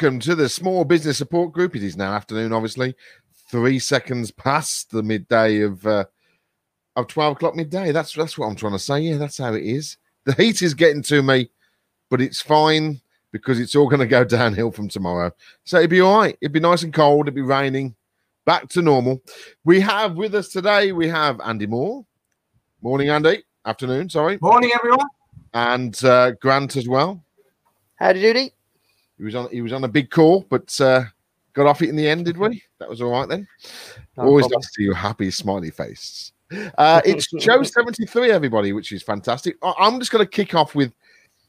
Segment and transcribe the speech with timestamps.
[0.00, 1.74] welcome to the Small Business Support Group.
[1.74, 2.94] It is now afternoon, obviously,
[3.50, 6.04] three seconds past the midday of uh,
[6.94, 7.90] of twelve o'clock midday.
[7.90, 9.00] That's that's what I'm trying to say.
[9.00, 9.96] Yeah, that's how it is.
[10.22, 11.50] The heat is getting to me,
[12.10, 13.00] but it's fine
[13.32, 15.32] because it's all going to go downhill from tomorrow.
[15.64, 16.38] So it'd be all right.
[16.40, 17.24] It'd be nice and cold.
[17.24, 17.96] It'd be raining.
[18.44, 19.20] Back to normal.
[19.64, 20.92] We have with us today.
[20.92, 22.06] We have Andy Moore.
[22.82, 23.42] Morning, Andy.
[23.64, 24.10] Afternoon.
[24.10, 24.38] Sorry.
[24.40, 25.08] Morning, everyone.
[25.54, 27.20] And uh, Grant as well.
[27.96, 28.52] Howdy doody.
[29.18, 29.48] He was on.
[29.50, 31.04] He was on a big call, but uh,
[31.52, 32.24] got off it in the end.
[32.24, 32.62] Did we?
[32.78, 33.44] That was all right then.
[34.16, 34.60] No Always problem.
[34.60, 36.30] nice to see your happy, smiley face.
[36.78, 39.56] Uh, it's Joe seventy three, everybody, which is fantastic.
[39.62, 40.92] I'm just going to kick off with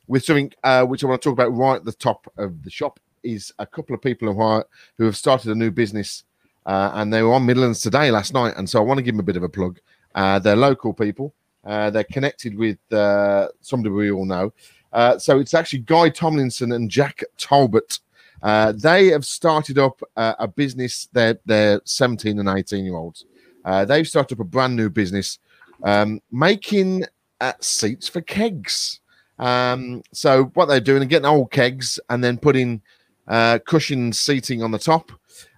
[0.08, 2.72] with something uh, which I want to talk about right at the top of the
[2.72, 3.00] shop.
[3.22, 4.66] Is a couple of people who are
[4.98, 6.24] who have started a new business,
[6.66, 9.14] uh, and they were on Midlands today last night, and so I want to give
[9.14, 9.80] them a bit of a plug.
[10.16, 11.34] Uh, they're local people.
[11.64, 14.52] Uh, they're connected with uh, somebody we all know.
[14.92, 18.00] Uh, so it's actually Guy Tomlinson and Jack Talbot.
[18.42, 21.10] Uh, they have started up uh, a business.
[21.12, 23.26] They're they're 17 and 18 year olds.
[23.66, 25.40] Uh, they've started up a brand new business,
[25.84, 27.04] um, making
[27.42, 29.02] uh, seats for kegs.
[29.38, 32.82] Um, so what they're doing, are getting old kegs and then putting
[33.28, 35.12] uh, cushioned seating on the top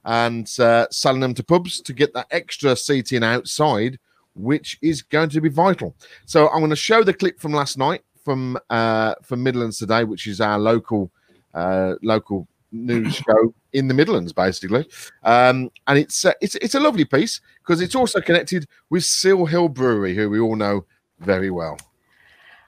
[0.04, 4.00] and selling them to pubs to get that extra seating outside,
[4.36, 5.96] which is going to be vital.
[6.26, 10.04] So I'm going to show the clip from last night from uh, from Midlands today,
[10.04, 11.12] which is our local
[11.54, 14.88] uh, local news show in the Midlands, basically.
[15.24, 19.74] Um, and it's uh, it's it's a lovely piece because it's also connected with Silhill
[19.74, 20.86] Brewery, who we all know
[21.20, 21.78] very well.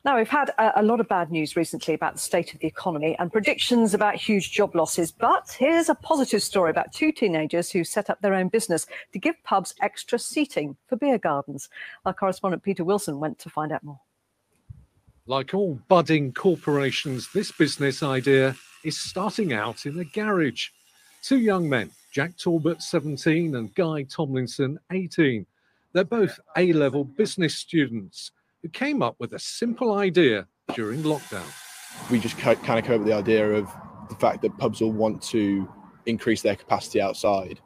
[0.06, 2.68] Now, we've had a, a lot of bad news recently about the state of the
[2.68, 5.14] economy and predictions about huge job losses.
[5.14, 9.20] But here's a positive story about two teenagers who set up their own business to
[9.20, 11.70] give pubs extra seating for beer gardens.
[12.06, 14.02] Our correspondent Peter Wilson went to find out more.
[15.26, 20.68] Like all budding corporations, this business idea is starting out in a garage.
[21.22, 25.46] Two young men, Jack Talbot, 17, and Guy Tomlinson, 18.
[25.94, 31.50] They're both A level business students who came up with a simple idea during lockdown.
[32.12, 33.70] we just kind of came up with the idea of
[34.10, 35.72] the fact that pubs will want to
[36.06, 37.62] increase their capacity outside,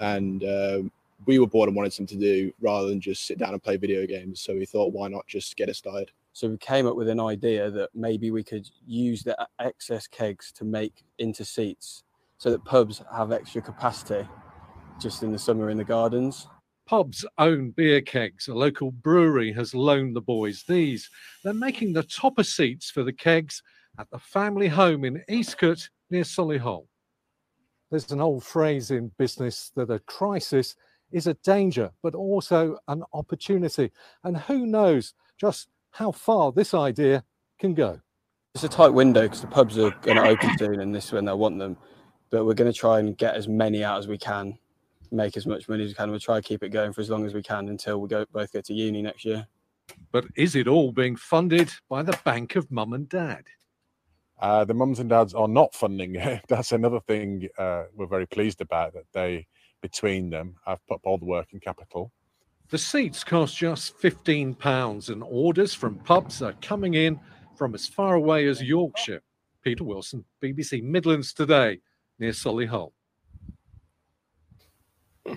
[0.00, 0.92] and um,
[1.26, 3.76] we were bored and wanted something to do rather than just sit down and play
[3.76, 4.40] video games.
[4.40, 6.10] So we thought, why not just get it started?
[6.32, 10.50] So we came up with an idea that maybe we could use the excess kegs
[10.52, 12.04] to make into seats
[12.38, 14.26] so that pubs have extra capacity
[15.00, 16.48] just in the summer in the gardens.
[16.86, 18.48] Pubs own beer kegs.
[18.48, 21.08] A local brewery has loaned the boys these.
[21.44, 23.62] They're making the topper seats for the kegs
[23.98, 26.86] at the family home in Eastcote near Solihull.
[27.90, 30.76] There's an old phrase in business that a crisis
[31.12, 33.92] is a danger, but also an opportunity.
[34.24, 37.24] And who knows just how far this idea
[37.58, 38.00] can go.
[38.54, 41.12] It's a tight window because the pubs are going to open soon and this is
[41.12, 41.76] when they'll want them.
[42.30, 44.58] But we're going to try and get as many out as we can,
[45.10, 46.10] make as much money as we can.
[46.10, 48.24] We'll try to keep it going for as long as we can until we go
[48.32, 49.46] both go to uni next year.
[50.10, 53.44] But is it all being funded by the Bank of Mum and Dad?
[54.40, 56.42] Uh, the mums and dads are not funding it.
[56.48, 59.46] That's another thing uh, we're very pleased about that they,
[59.82, 62.12] between them, have put up all the working capital.
[62.70, 67.20] The seats cost just £15, and orders from pubs are coming in
[67.56, 69.22] from as far away as Yorkshire.
[69.62, 71.80] Peter Wilson, BBC Midlands Today,
[72.18, 72.92] near Solihull.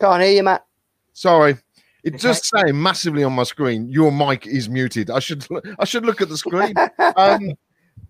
[0.00, 0.64] Can't hear you, Matt.
[1.12, 1.56] Sorry.
[2.02, 5.10] It just saying massively on my screen, your mic is muted.
[5.10, 5.46] I should
[5.78, 6.74] I should look at the screen.
[7.16, 7.54] Um,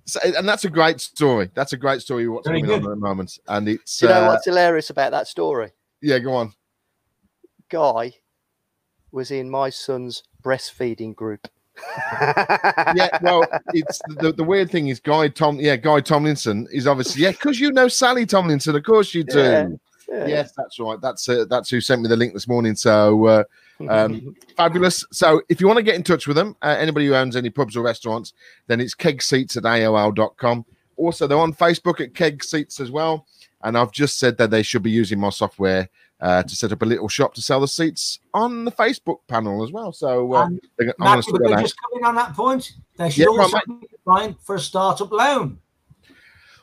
[0.06, 1.50] so, and that's a great story.
[1.54, 2.28] That's a great story.
[2.28, 2.90] What's Very going on good.
[2.90, 3.38] at the moment?
[3.48, 5.70] And it's Do you know uh, what's hilarious about that story?
[6.02, 6.52] yeah, go on.
[7.70, 8.12] Guy
[9.10, 11.48] was in my son's breastfeeding group.
[12.96, 15.58] Yeah, well, it's the, the weird thing is Guy Tom.
[15.58, 18.76] Yeah, Guy Tomlinson is obviously yeah, because you know Sally Tomlinson.
[18.76, 19.40] Of course you do.
[19.40, 19.68] Yeah,
[20.08, 20.26] yeah.
[20.26, 21.00] Yes, that's right.
[21.00, 22.76] That's uh, that's who sent me the link this morning.
[22.76, 23.44] So uh,
[23.88, 25.04] um, fabulous.
[25.12, 27.50] So if you want to get in touch with them, uh, anybody who owns any
[27.50, 28.32] pubs or restaurants,
[28.66, 30.64] then it's keg seats at AOL.com.
[30.96, 33.26] Also, they're on Facebook at keg seats as well.
[33.62, 35.88] And I've just said that they should be using my software
[36.20, 39.64] uh, to set up a little shop to sell the seats on the Facebook panel
[39.64, 39.92] as well.
[39.92, 42.72] So uh, they're I'm going to sort that just come in on that point?
[42.96, 45.58] They should Yeah, also be applying for a startup loan.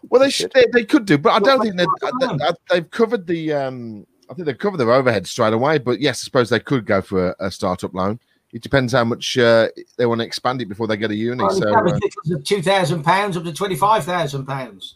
[0.10, 1.86] Well, they should, they, they could do, but I don't think they,
[2.20, 3.54] they, they've covered the.
[3.54, 5.78] Um, I think they've covered their overhead straight away.
[5.78, 8.20] But yes, I suppose they could go for a, a startup loan.
[8.54, 9.68] It depends how much uh,
[9.98, 11.44] they want to expand it before they get a uni.
[11.44, 12.00] Well, So, uh,
[12.44, 14.96] two thousand pounds up to twenty five thousand pounds.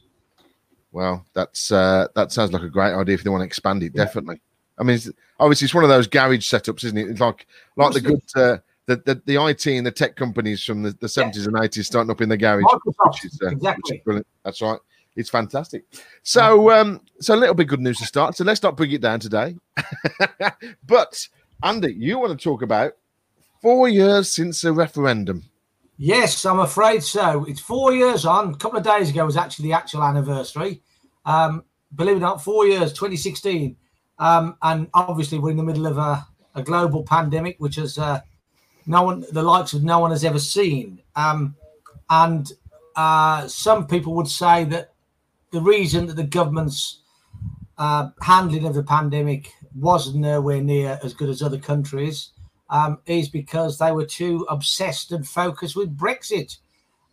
[0.92, 3.92] well, that's uh, that sounds like a great idea if they want to expand it.
[3.94, 4.06] Yeah.
[4.06, 4.42] Definitely.
[4.78, 5.10] I mean, it's,
[5.40, 7.10] obviously, it's one of those garage setups, isn't it?
[7.10, 8.58] It's like like the good uh,
[8.88, 12.12] the, the, the IT and the tech companies from the, the 70s and 80s starting
[12.12, 12.64] up in the garage.
[12.64, 14.02] Microsoft, which is, uh, which is exactly.
[14.06, 14.28] brilliant.
[14.44, 14.80] That's right.
[15.16, 15.86] It's fantastic.
[16.24, 18.36] So, um, so a little bit good news to start.
[18.36, 19.56] So let's not bring it down today.
[20.86, 21.28] but
[21.64, 22.94] Andy, you want to talk about
[23.62, 25.44] four years since the referendum.
[25.98, 27.46] Yes, I'm afraid so.
[27.46, 28.54] It's four years on.
[28.54, 30.82] A couple of days ago was actually the actual anniversary.
[31.26, 31.64] Um,
[31.96, 33.78] believe it or not, four years, 2016.
[34.20, 38.20] Um, and obviously, we're in the middle of a, a global pandemic, which has uh,
[38.86, 41.02] no one, the likes of no one has ever seen.
[41.16, 41.56] Um,
[42.10, 42.52] and
[42.96, 44.94] uh, some people would say that
[45.56, 47.00] the reason that the government's
[47.78, 52.32] uh, handling of the pandemic was nowhere near as good as other countries
[52.70, 56.58] um, is because they were too obsessed and focused with Brexit.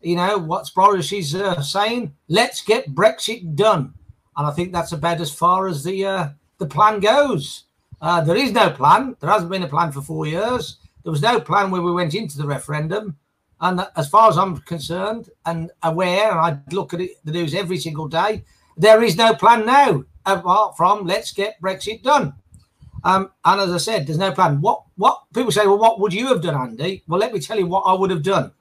[0.00, 2.16] You know, what's Boris is uh, saying?
[2.26, 3.94] Let's get Brexit done.
[4.36, 6.28] And I think that's about as far as the uh,
[6.58, 7.66] the plan goes.
[8.00, 9.14] Uh, there is no plan.
[9.20, 10.78] There hasn't been a plan for four years.
[11.04, 13.16] There was no plan when we went into the referendum.
[13.62, 17.54] And as far as I'm concerned and aware, and I look at it, the news
[17.54, 18.44] every single day,
[18.76, 22.34] there is no plan now apart from let's get Brexit done.
[23.04, 24.60] Um, and as I said, there's no plan.
[24.60, 27.02] What what people say, well, what would you have done, Andy?
[27.06, 28.52] Well, let me tell you what I would have done,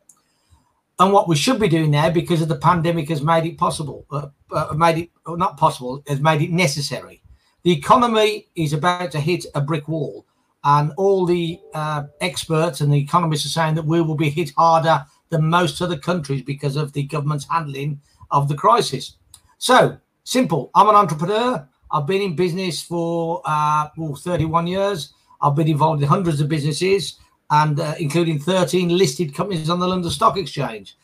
[1.00, 4.06] and what we should be doing now because of the pandemic has made it possible,
[4.12, 7.22] uh, uh, made it not possible, has made it necessary.
[7.64, 10.26] The economy is about to hit a brick wall,
[10.64, 14.52] and all the uh, experts and the economists are saying that we will be hit
[14.58, 18.00] harder than most other countries because of the government's handling
[18.30, 19.18] of the crisis.
[19.58, 20.70] So simple.
[20.76, 21.68] I'm an entrepreneur.
[21.92, 25.14] I've been in business for uh, well, 31 years.
[25.42, 27.18] I've been involved in hundreds of businesses,
[27.50, 30.96] and uh, including 13 listed companies on the London Stock Exchange.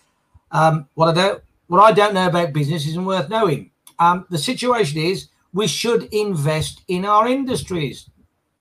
[0.52, 3.72] Um, what I don't, what I don't know about business isn't worth knowing.
[4.00, 8.10] Um, the situation is we should invest in our industries,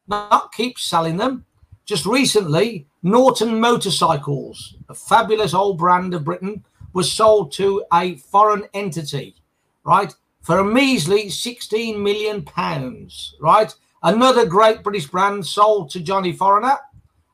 [0.08, 1.44] not keep selling them.
[1.84, 8.64] Just recently, Norton Motorcycles, a fabulous old brand of Britain, was sold to a foreign
[8.74, 9.36] entity,
[9.84, 10.14] right?
[10.46, 13.74] for a measly 16 million pounds, right?
[14.04, 16.78] Another great British brand sold to Johnny Foreigner.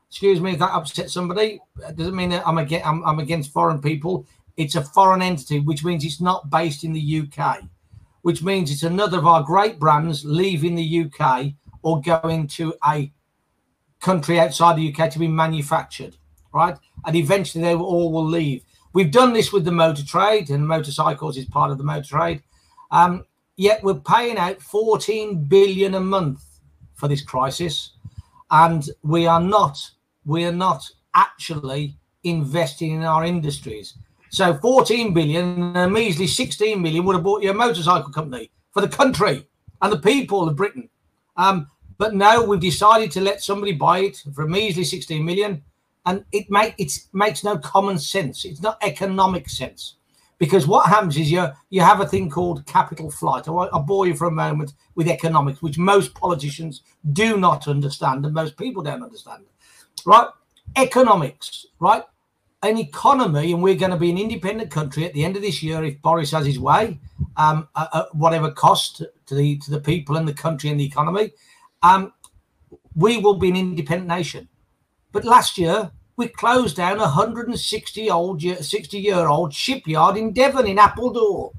[0.08, 1.60] Excuse me if that upsets somebody.
[1.86, 4.24] It doesn't mean that I'm against, I'm, I'm against foreign people.
[4.56, 7.64] It's a foreign entity, which means it's not based in the UK,
[8.22, 11.52] which means it's another of our great brands leaving the UK
[11.82, 13.12] or going to a
[14.00, 16.16] country outside the UK to be manufactured,
[16.52, 16.76] right?
[17.06, 18.64] And eventually they all will leave.
[18.92, 22.42] We've done this with the motor trade, and motorcycles is part of the motor trade.
[22.90, 23.24] Um,
[23.56, 26.42] yet we're paying out 14 billion a month
[26.94, 27.92] for this crisis,
[28.50, 29.78] and we are not
[30.24, 33.94] we are not actually investing in our industries.
[34.30, 38.80] So 14 billion, a measly 16 million would have bought you a motorcycle company for
[38.80, 39.46] the country
[39.80, 40.88] and the people of Britain.
[41.36, 41.68] Um,
[42.02, 45.62] but no, we've decided to let somebody buy it for a measly 16 million,
[46.04, 48.44] and it make it makes no common sense.
[48.44, 49.98] It's not economic sense
[50.36, 53.46] because what happens is you you have a thing called capital flight.
[53.46, 56.82] I, I'll bore you for a moment with economics, which most politicians
[57.12, 59.44] do not understand and most people don't understand.
[60.04, 60.26] Right?
[60.74, 62.02] Economics, right?
[62.64, 65.62] An economy, and we're going to be an independent country at the end of this
[65.62, 66.98] year if Boris has his way,
[67.36, 70.84] um, uh, uh, whatever cost to the to the people and the country and the
[70.84, 71.30] economy,
[71.82, 72.12] um,
[72.94, 74.48] we will be an independent nation.
[75.12, 80.66] But last year we closed down a 160 old 60 year old shipyard in Devon
[80.66, 81.52] in Appledore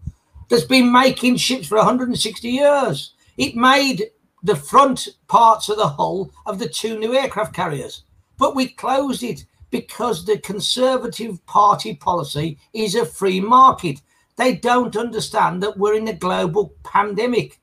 [0.50, 3.14] that's been making ships for 160 years.
[3.38, 4.12] It made
[4.44, 8.04] the front parts of the hull of the two new aircraft carriers,
[8.38, 14.02] but we closed it because the Conservative Party policy is a free market.
[14.36, 17.60] They don't understand that we're in a global pandemic.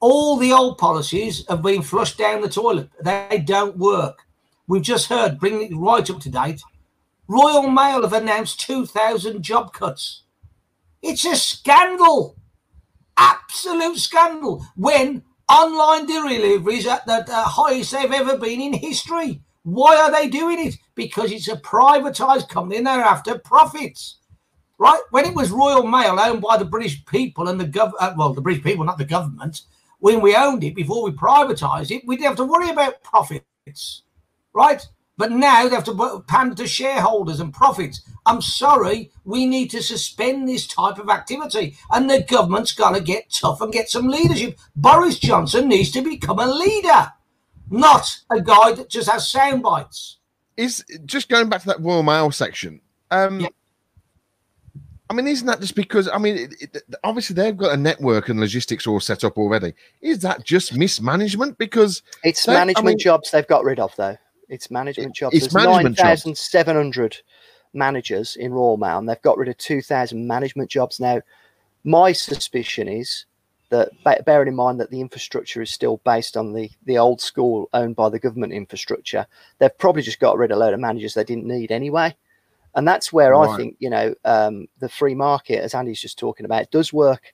[0.00, 2.90] All the old policies have been flushed down the toilet.
[3.02, 4.26] They don't work.
[4.66, 6.62] We've just heard, bringing it right up to date,
[7.28, 10.22] Royal Mail have announced 2,000 job cuts.
[11.02, 12.36] It's a scandal,
[13.16, 14.64] absolute scandal.
[14.76, 19.40] When online deliveries at the highest they've ever been in history.
[19.62, 20.76] Why are they doing it?
[20.94, 24.18] Because it's a privatized company and they're after profits.
[24.78, 25.00] Right?
[25.10, 28.34] When it was Royal Mail owned by the British people and the gov uh, well,
[28.34, 29.62] the British people, not the government,
[30.06, 34.02] when we owned it before we privatized it, we didn't have to worry about profits
[34.56, 34.86] right?
[35.18, 38.02] But now they have to pander to shareholders and profits.
[38.24, 43.00] I'm sorry, we need to suspend this type of activity, and the government's got to
[43.00, 44.58] get tough and get some leadership.
[44.76, 47.12] Boris Johnson needs to become a leader,
[47.70, 50.18] not a guy that just has sound bites.
[50.56, 52.80] Is just going back to that Royal Mail section.
[53.10, 53.48] Um, Yeah.
[55.08, 56.08] I mean, isn't that just because?
[56.08, 59.72] I mean, it, it, obviously they've got a network and logistics all set up already.
[60.00, 61.58] Is that just mismanagement?
[61.58, 64.16] Because It's They- I management mean- jobs they've got rid of, though.
[64.48, 65.34] It's management jobs.
[65.36, 66.24] it's There's management jobs.
[66.26, 67.18] 9,700
[67.72, 71.20] managers in Royal Mail, and they've got rid of 2,000 management jobs now.
[71.84, 73.26] My suspicion is
[73.70, 73.90] that,
[74.24, 77.96] bearing in mind that the infrastructure is still based on the, the old school owned
[77.96, 79.26] by the government infrastructure,
[79.58, 82.14] they've probably just got rid of a load of managers they didn't need anyway.
[82.76, 86.44] And that's where I think, you know, um, the free market, as Andy's just talking
[86.44, 87.32] about, does work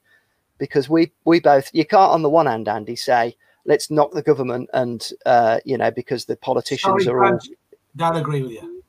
[0.58, 4.22] because we, we both, you can't on the one hand, Andy, say, let's knock the
[4.22, 7.30] government and, uh, you know, because the politicians Sorry, are all.
[7.30, 7.48] Grant,
[7.96, 8.84] don't agree with you.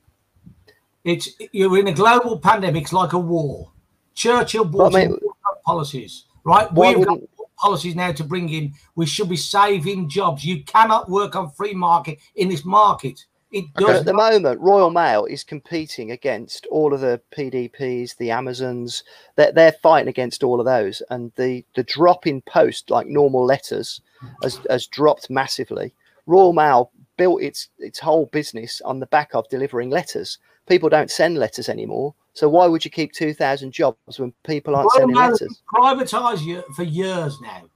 [1.02, 2.84] It's you're in a global pandemic.
[2.84, 3.70] It's like a war.
[4.14, 5.20] Churchill brought Well, in mate,
[5.64, 6.72] policies, right?
[6.72, 7.18] We've got
[7.58, 8.74] policies now to bring in.
[8.94, 10.44] We should be saving jobs.
[10.44, 13.24] You cannot work on free market in this market.
[13.54, 18.16] It But does at the moment, Royal Mail is competing against all of the PDPs,
[18.16, 19.04] the Amazons.
[19.36, 23.44] They're, they're fighting against all of those, and the the drop in post, like normal
[23.44, 24.00] letters,
[24.42, 25.94] has has dropped massively.
[26.26, 30.38] Royal Mail built its its whole business on the back of delivering letters.
[30.66, 34.74] People don't send letters anymore, so why would you keep two thousand jobs when people
[34.74, 35.60] aren't Royal sending Mail letters?
[35.72, 37.70] been privatised ye- for years now.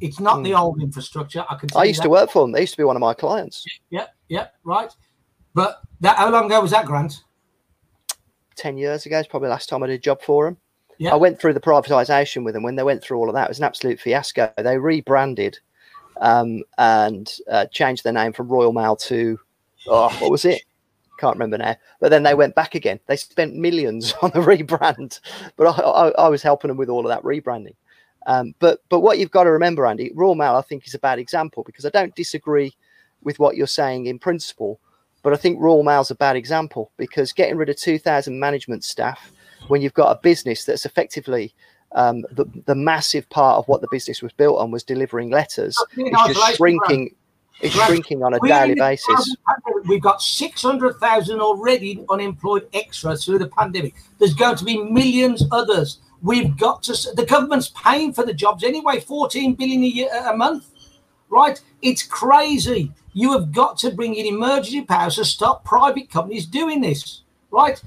[0.00, 1.44] It's not the old infrastructure.
[1.50, 1.70] I can.
[1.70, 1.78] Hmm.
[1.78, 2.04] I used that.
[2.04, 2.52] to work for them.
[2.52, 3.64] They used to be one of my clients.
[3.90, 4.92] Yeah, yeah, right.
[5.54, 7.22] But that how long ago was that, Grant?
[8.56, 10.56] 10 years ago is probably the last time I did a job for them.
[10.98, 11.12] Yeah.
[11.12, 12.62] I went through the privatisation with them.
[12.62, 14.52] When they went through all of that, it was an absolute fiasco.
[14.56, 15.58] They rebranded
[16.20, 19.38] um, and uh, changed their name from Royal Mail to,
[19.88, 20.62] oh, what was it?
[21.18, 21.76] Can't remember now.
[22.00, 23.00] But then they went back again.
[23.06, 25.20] They spent millions on the rebrand,
[25.56, 27.74] but I, I, I was helping them with all of that rebranding.
[28.26, 30.98] Um, but but what you've got to remember, Andy, Royal Mail, I think, is a
[30.98, 32.74] bad example because I don't disagree
[33.22, 34.80] with what you're saying in principle.
[35.24, 39.32] But I think Royal Mail's a bad example because getting rid of 2,000 management staff
[39.68, 41.54] when you've got a business that's effectively
[41.92, 45.82] um, the, the massive part of what the business was built on was delivering letters,
[45.96, 47.16] In it's just shrinking.
[47.60, 47.86] It's Right.
[47.86, 49.34] shrinking on a We daily basis.
[49.86, 53.94] We've got 600,000 already unemployed extra through the pandemic.
[54.18, 56.00] There's going to be millions others.
[56.20, 60.36] We've got to, the government's paying for the jobs anyway, 14 billion a year, a
[60.36, 60.66] month,
[61.30, 61.58] right?
[61.80, 62.92] It's crazy.
[63.14, 67.80] You have got to bring in emergency powers to stop private companies doing this, right?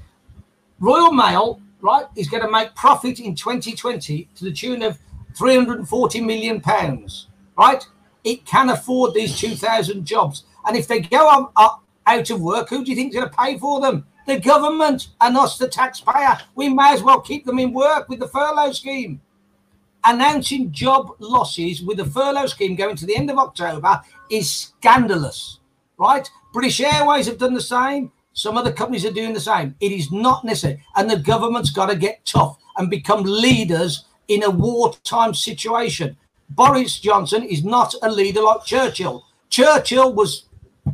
[0.80, 4.98] Royal Mail, right, is going to make profit in 2020 to the tune of
[5.36, 7.26] 340 million pounds,
[7.58, 7.86] right?
[8.24, 10.44] It can afford these 2,000 jobs.
[10.66, 13.30] And if they go on, up, out of work, who do you think is going
[13.30, 14.06] to pay for them?
[14.26, 16.38] The government and us, the taxpayer.
[16.54, 19.20] We may as well keep them in work with the furlough scheme.
[20.04, 24.00] Announcing job losses with the furlough scheme going to the end of October
[24.30, 25.58] is scandalous,
[25.98, 26.28] right?
[26.52, 28.12] British Airways have done the same.
[28.32, 29.74] Some other companies are doing the same.
[29.80, 30.82] It is not necessary.
[30.96, 36.16] And the government's got to get tough and become leaders in a wartime situation.
[36.50, 39.24] Boris Johnson is not a leader like Churchill.
[39.50, 40.44] Churchill was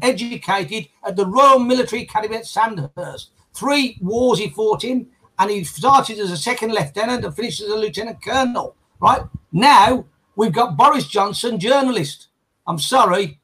[0.02, 3.30] educated at the Royal Military Academy at Sandhurst.
[3.54, 5.08] Three wars he fought in,
[5.38, 8.74] and he started as a second lieutenant and finished as a lieutenant colonel.
[9.04, 9.20] Right
[9.52, 12.28] now, we've got Boris Johnson, journalist.
[12.66, 13.38] I'm sorry.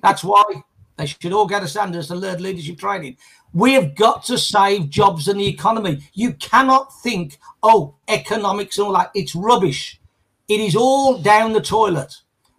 [0.00, 0.44] That's why
[0.96, 3.16] they should all go to Sandhurst and learn leadership training.
[3.52, 6.08] We have got to save jobs and the economy.
[6.12, 9.10] You cannot think, oh, economics and all that.
[9.16, 10.00] It's rubbish.
[10.46, 12.14] It is all down the toilet.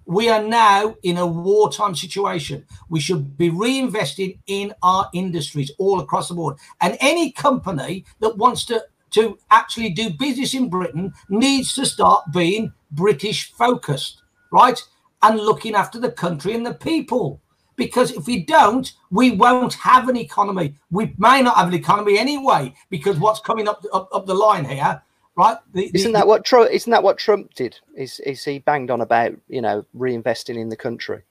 [0.06, 2.66] We are now in a wartime situation.
[2.90, 6.58] We should be reinvesting in our industries all across the board.
[6.82, 8.84] And any company that wants to,
[9.16, 14.82] to actually do business in Britain needs to start being British focused, right?
[15.24, 17.42] And looking after the country and the people.
[17.78, 20.76] Because if we don't, we won't have an economy.
[20.92, 24.64] We may not have an economy anyway, because what's coming up up, up the line
[24.64, 25.02] here,
[25.36, 25.58] right?
[25.74, 26.70] The- the- Isn't that what Trump?
[26.72, 27.78] Isn't that what Trump did?
[27.98, 31.24] Is is he banged on about you know reinvesting in the country?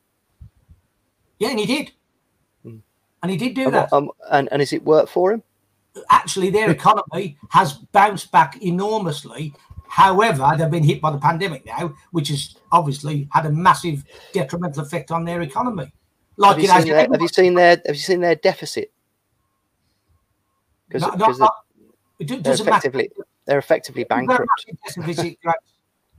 [1.39, 1.93] Yeah, and he did.
[3.23, 3.91] And he did do And, that.
[3.93, 5.43] um, and and has it worked for him?
[6.11, 9.55] Actually, their economy has bounced back enormously.
[9.89, 14.83] However, they've been hit by the pandemic now, which has obviously had a massive detrimental
[14.83, 15.93] effect on their economy.
[16.37, 18.93] Like Have you, seen their, have you seen their Have you seen their deficit?
[20.89, 21.49] Because No, no,
[22.19, 22.63] they're matter.
[22.63, 23.11] effectively
[23.47, 24.49] they're effectively bankrupt.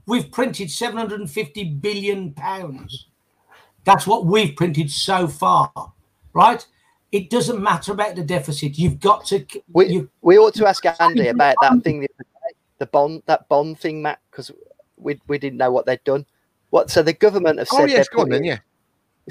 [0.06, 3.08] We've printed 750 billion pounds.
[3.84, 5.72] That's what we've printed so far,
[6.32, 6.64] right?
[7.16, 8.76] It doesn't matter about the deficit.
[8.76, 9.46] You've got to.
[9.72, 13.22] We you, we ought to ask Andy about that thing, the, other day, the bond
[13.26, 14.50] that bond thing, Matt, because
[14.98, 16.26] we we didn't know what they'd done.
[16.70, 17.80] What so the government have said?
[17.80, 18.44] Oh yes, they're go on then.
[18.44, 18.58] Yeah,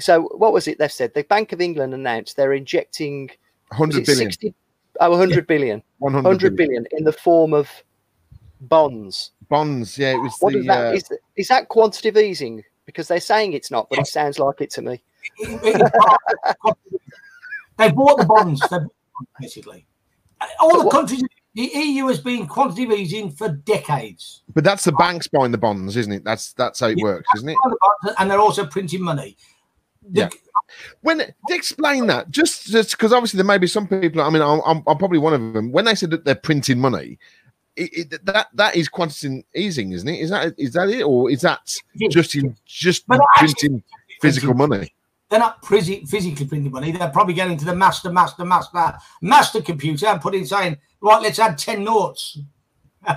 [0.00, 1.14] So what was it they've said?
[1.14, 3.30] The Bank of England announced they're injecting
[3.70, 4.54] was hundred it billion, 60,
[5.00, 7.70] oh, 100 billion, one 100 hundred billion billion in the form of
[8.62, 9.30] bonds.
[9.48, 9.96] bonds.
[9.98, 10.60] Yeah, it was What the.
[10.60, 10.86] is that?
[10.86, 11.04] uh, Is,
[11.36, 12.64] is that quantitative easing?
[12.86, 15.02] Because they're saying it's not, but it sounds like it to me.
[17.78, 18.60] They bought the bonds.
[18.60, 19.86] they bought the bonds, basically.
[20.60, 21.22] All the countries,
[21.54, 24.42] the EU has been quantitative easing for decades.
[24.54, 26.24] But that's the banks buying the bonds, isn't it?
[26.24, 27.56] That's that's how it Yeah, works, isn't it?
[28.18, 29.36] And they're also printing money.
[30.10, 30.28] The- Yeah.
[31.02, 34.20] When explain that, just just because obviously there may be some people.
[34.20, 35.70] I mean, I'm, I'm, I'm probably one of them.
[35.70, 37.18] When they said that they're printing money,
[37.76, 40.18] it, it, that that is quantitative easing, isn't it?
[40.18, 41.72] Is that is that it, or is that
[42.10, 43.82] just in just But actually- printing
[44.20, 44.92] physical money?
[45.28, 46.92] They're not phys- physically printing money.
[46.92, 51.38] They're probably getting to the master, master, master, master computer and putting saying, right, let's
[51.38, 52.38] add 10 noughts.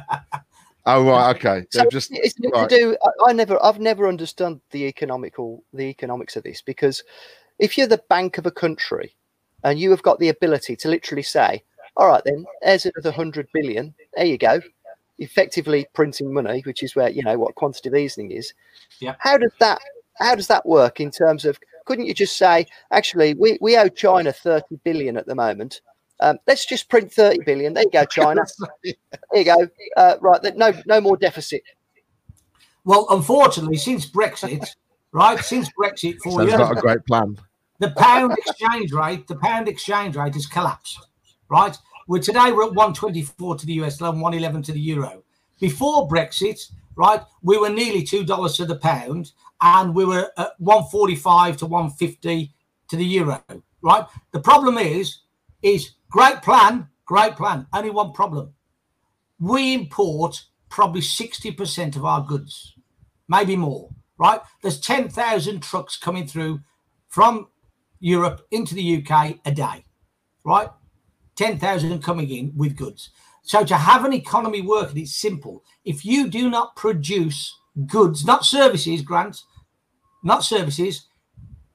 [0.85, 1.67] Oh right, okay.
[1.69, 2.97] So just it's to do.
[3.03, 7.03] I, I never, I've never understood the economical, the economics of this because
[7.59, 9.13] if you're the bank of a country
[9.63, 11.63] and you have got the ability to literally say,
[11.95, 13.93] "All right, then, there's another hundred billion.
[14.15, 14.61] There you go,"
[15.19, 18.53] effectively printing money, which is where you know what quantitative easing is.
[18.99, 19.15] Yeah.
[19.19, 19.79] How does that?
[20.17, 21.59] How does that work in terms of?
[21.85, 25.81] Couldn't you just say, actually, we, we owe China thirty billion at the moment.
[26.21, 27.73] Um, let's just print thirty billion.
[27.73, 28.43] There you go, China.
[28.83, 28.93] There
[29.33, 29.67] you go.
[29.95, 31.61] Uh, right, no no more deficit.
[32.85, 34.67] Well, unfortunately, since Brexit,
[35.11, 37.37] right, since Brexit four Sounds years like a great plan.
[37.79, 40.99] the pound exchange rate, the pound exchange rate has collapsed.
[41.49, 44.61] Right, we're today we're at one twenty four to the US dollar, and one eleven
[44.63, 45.23] to the euro.
[45.59, 50.51] Before Brexit, right, we were nearly two dollars to the pound, and we were at
[50.57, 52.53] one forty five to one fifty
[52.89, 53.43] to the euro.
[53.81, 55.19] Right, the problem is,
[55.61, 57.67] is great plan, great plan.
[57.73, 58.53] Only one problem:
[59.39, 62.73] we import probably sixty percent of our goods,
[63.27, 63.89] maybe more.
[64.17, 66.59] Right, there's ten thousand trucks coming through
[67.07, 67.47] from
[67.99, 69.83] Europe into the UK a day,
[70.45, 70.69] right?
[71.39, 73.11] 10,000 coming in with goods.
[73.43, 75.63] So to have an economy working, it's simple.
[75.85, 79.41] If you do not produce goods, not services, Grant,
[80.23, 81.07] not services,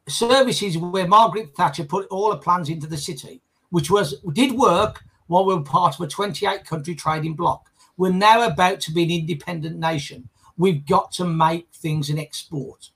[0.09, 5.03] services where Margaret Thatcher put all her plans into the city, which was did work
[5.27, 7.71] while we were part of a 28 country trading bloc.
[7.97, 10.29] We're now about to be an independent nation.
[10.57, 12.91] We've got to make things an export,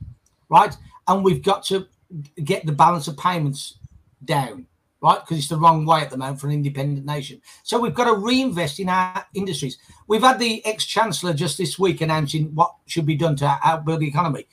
[0.49, 0.77] right?
[1.07, 1.87] And we've got to
[2.44, 3.79] get the balance of payments
[4.25, 4.66] down,
[5.01, 5.20] right?
[5.20, 7.40] Because it's the wrong way at the moment for an independent nation.
[7.62, 9.79] So we've got to reinvest in our industries.
[10.07, 14.01] We've had the ex chancellor just this week announcing what should be done to outbuild
[14.01, 14.46] the economy,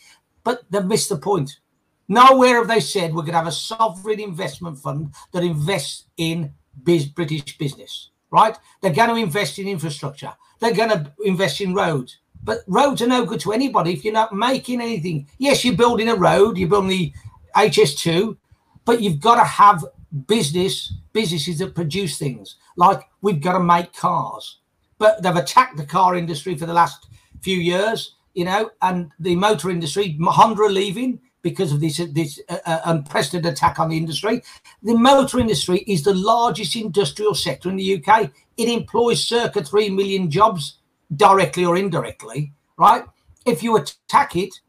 [0.46, 1.60] but they've missed the point.
[2.08, 6.54] Nowhere have they said we're going to have a sovereign investment fund that invests in
[6.84, 8.58] biz- British business, right?
[8.82, 10.32] They're going to invest in infrastructure.
[10.62, 12.20] They're going to invest in roads.
[12.44, 15.28] But roads are no good to anybody if you're not making anything.
[15.40, 17.14] Yes, you're building a road, you're building the
[17.56, 18.38] HS2,
[18.86, 19.84] but you've got to have
[20.28, 22.58] business businesses that produce things.
[22.78, 24.60] Like we've got to make cars,
[25.00, 27.08] but they've attacked the car industry for the last
[27.42, 32.40] few years, you know, and the motor industry, Honda are leaving because of this this
[32.50, 34.44] uh, uh, unprecedented attack on the industry.
[34.84, 38.32] The motor industry is the largest industrial sector in the UK.
[38.58, 40.80] It employs circa three million jobs,
[41.16, 42.52] directly or indirectly.
[42.78, 43.06] Right?
[43.46, 44.60] If you attack it,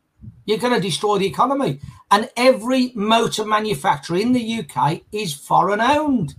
[0.44, 1.81] you're going to destroy the economy.
[2.11, 6.37] And every motor manufacturer in the UK is foreign owned.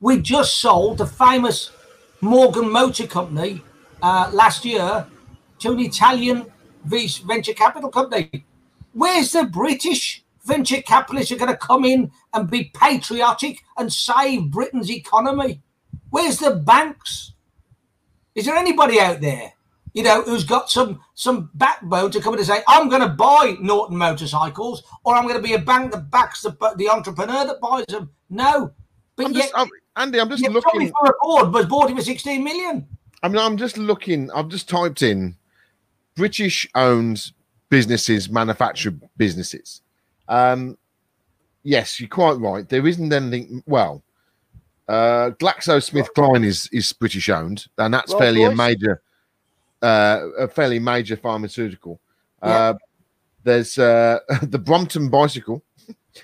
[0.00, 1.70] We just sold the famous
[2.20, 3.62] Morgan Motor Company
[4.02, 5.06] uh, last year
[5.62, 6.46] to an Italian
[6.84, 8.44] venture capital company.
[8.92, 13.92] Where's the British venture capitalists who are going to come in and be patriotic and
[13.92, 15.62] save Britain's economy?
[16.10, 17.32] Where's the banks?
[18.34, 19.52] Is there anybody out there,
[19.94, 23.08] you know, who's got some some backbone to come in and say, "I'm going to
[23.08, 27.46] buy Norton motorcycles," or "I'm going to be a bank that backs the the entrepreneur
[27.46, 28.10] that buys them"?
[28.30, 28.72] No,
[29.16, 30.62] but I'm yet, just, I'm, Andy, I'm just looking.
[30.62, 32.86] Tommy for a board was bought him for 16 million.
[33.22, 34.30] I mean, I'm just looking.
[34.32, 35.36] I've just typed in
[36.16, 37.32] British owned
[37.68, 39.82] businesses, manufactured businesses.
[40.28, 40.76] Um,
[41.62, 42.68] yes, you're quite right.
[42.68, 43.62] There isn't anything.
[43.66, 44.02] Well,
[44.88, 49.02] uh, GlaxoSmithKline is is British owned, and that's fairly a major,
[49.82, 52.00] uh, a fairly major pharmaceutical.
[52.42, 52.48] Yeah.
[52.48, 52.74] Uh,
[53.44, 55.62] there's uh, the Brompton bicycle,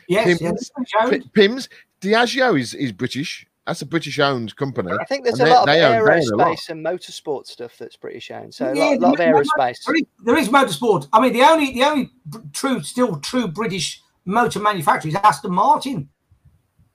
[0.09, 0.71] Yes, Pimm's.
[0.93, 1.69] yes, Pimm's.
[2.01, 3.47] Diageo is is British.
[3.69, 4.91] That's a British owned company.
[4.99, 6.47] I think there's a lot of they own- they own lot.
[6.57, 8.55] aerospace and motorsport stuff that's British owned.
[8.55, 9.85] So a lot, lot of there is- aerospace.
[9.85, 11.07] There is, there is motorsport.
[11.13, 12.11] I mean, the only the only
[12.55, 16.09] true, still true British motor manufacturer is Aston Martin.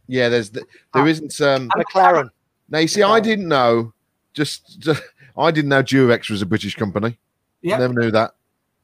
[0.08, 2.30] Yeah, there's the, there isn't um McLaren.
[2.70, 3.94] Now you see, I didn't know.
[4.34, 5.04] Just, just
[5.38, 7.20] I didn't know Durex was a British company.
[7.62, 8.34] Yeah, Never knew that.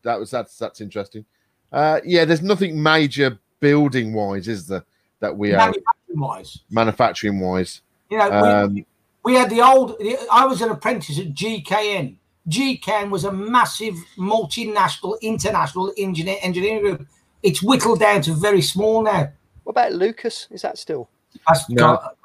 [0.04, 1.26] That was that's that's interesting.
[1.72, 4.86] Uh, yeah, there's nothing major building wise, is there?
[5.22, 5.74] That we have
[6.14, 6.60] manufacturing wise.
[6.70, 7.82] manufacturing wise.
[8.10, 8.86] You know, Um, we,
[9.24, 9.96] we had the old.
[10.32, 12.16] I was an apprentice at GKN.
[12.48, 17.08] GKN was a massive multinational, international engineer, engineering group.
[17.44, 19.30] It's whittled down to very small now.
[19.64, 20.48] What about Lucas?
[20.50, 21.10] Is that still?
[21.48, 21.76] That's No.
[21.76, 22.16] got-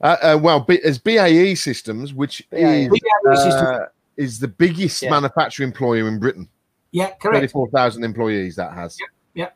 [0.00, 2.84] Uh, uh, well, B- as BAE Systems, which BAE.
[2.86, 3.54] is, BAE Systems.
[3.54, 3.86] uh,
[4.16, 5.10] is the biggest Yeah.
[5.10, 6.48] manufacturing employer in Britain.
[6.92, 7.52] yeah, correct.
[7.52, 8.96] 24,000 employees that has.
[9.34, 9.48] Yeah,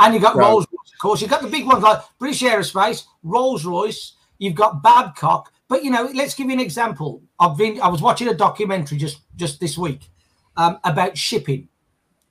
[0.00, 0.48] and you've got Right.
[0.48, 1.20] Rolls Of course.
[1.20, 4.14] You've got the big ones like British Aerospace, Rolls Royce.
[4.38, 5.52] You've got Babcock.
[5.68, 7.22] But you know, let's give you an example.
[7.38, 7.80] I've been.
[7.80, 10.10] I was watching a documentary just just this week
[10.56, 11.68] um, about shipping.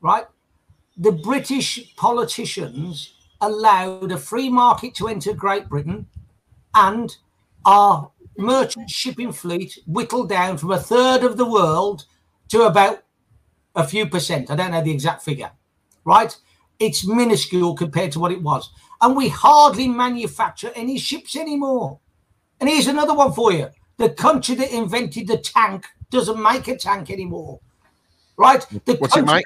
[0.01, 0.25] Right,
[0.97, 6.05] the British politicians allowed a free market to enter Great Britain,
[6.75, 7.15] and
[7.65, 12.05] our merchant shipping fleet whittled down from a third of the world
[12.49, 13.03] to about
[13.75, 14.51] a few percent.
[14.51, 15.51] I don't know the exact figure.
[16.03, 16.35] Right
[16.79, 18.69] it's minuscule compared to what it was.
[19.01, 21.99] And we hardly manufacture any ships anymore.
[22.59, 23.69] And here's another one for you.
[23.97, 27.59] The country that invented the tank doesn't make a tank anymore.
[28.37, 28.65] Right?
[28.85, 29.45] The What's it make?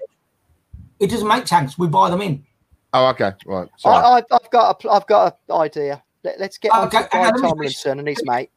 [1.00, 1.78] It doesn't make tanks.
[1.78, 2.46] We buy them in.
[2.94, 3.34] Oh, okay.
[3.46, 3.68] Right.
[3.74, 4.04] I, Sorry.
[4.06, 6.04] I, I've got a, I've got an idea.
[6.24, 8.50] Let, us get on Okay, to hang Brian Tomlinson and his mate.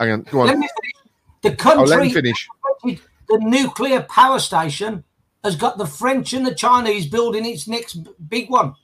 [0.00, 0.22] Hang on.
[0.22, 0.60] Go Let on.
[0.60, 0.92] me finish.
[1.42, 2.48] The Oh, let country him finish.
[2.84, 5.04] invented the nuclear power station
[5.44, 7.96] has got the French and the Chinese building its next
[8.28, 8.74] big one.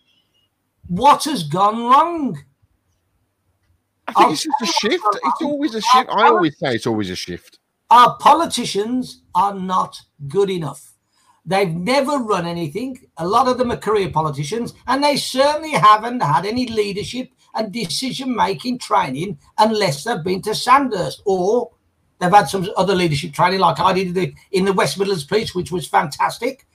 [0.88, 2.44] What has gone wrong?
[4.06, 5.04] I think it's just a shift.
[5.12, 6.08] It's always a shift.
[6.10, 7.58] I always say it's always a shift.
[7.90, 10.94] Our politicians are not good enough.
[11.44, 13.06] They've never run anything.
[13.16, 17.72] A lot of them are career politicians, and they certainly haven't had any leadership and
[17.72, 21.70] decision making training unless they've been to Sandhurst or
[22.18, 25.70] they've had some other leadership training, like I did in the West Midlands Police, which
[25.70, 26.66] was fantastic,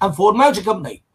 [0.00, 1.02] and Ford Motor Company.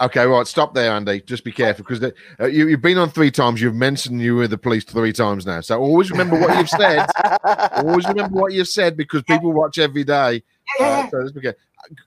[0.00, 0.46] Okay, right.
[0.46, 1.20] Stop there, Andy.
[1.20, 2.02] Just be careful because
[2.40, 3.60] uh, you, you've been on three times.
[3.60, 5.60] You've mentioned you were the police three times now.
[5.60, 7.06] So always remember what you've said.
[7.74, 10.42] always remember what you've said because people watch every day.
[10.80, 11.54] Yeah, Uh, so let's begin.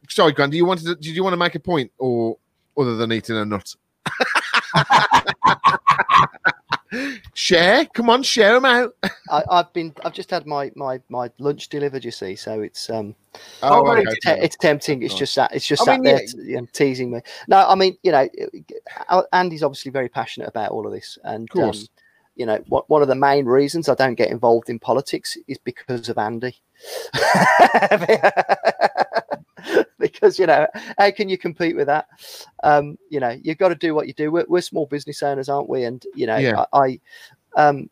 [0.09, 0.51] Sorry, Grant.
[0.51, 0.95] Do you want to?
[0.95, 2.37] Did you want to make a point, or
[2.77, 3.75] other than eating a nut?
[7.33, 7.85] share.
[7.93, 8.95] Come on, share them out.
[9.29, 12.03] I, I've been I've just had my, my, my lunch delivered.
[12.03, 13.15] You see, so it's um
[13.61, 14.01] Oh, okay.
[14.01, 15.03] it's, te- it's tempting.
[15.03, 16.27] It's just that it's just I sat mean, there yeah.
[16.27, 17.21] t- you know, teasing me.
[17.47, 18.27] No, I mean you know,
[19.31, 21.59] Andy's obviously very passionate about all of this, and Of.
[21.59, 21.73] Um,
[22.35, 25.57] you know, what, one of the main reasons I don't get involved in politics is
[25.57, 26.55] because of Andy.
[29.99, 32.07] because you know, how can you compete with that?
[32.63, 34.31] Um, you know, you've got to do what you do.
[34.31, 35.83] We're, we're small business owners, aren't we?
[35.83, 36.65] And you know, Yeah.
[36.73, 36.99] I,
[37.57, 37.89] I um,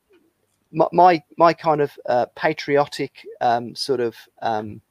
[0.72, 4.82] my, my my kind of uh, patriotic um, sort of um,